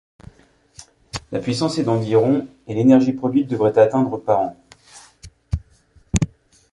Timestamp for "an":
4.39-4.57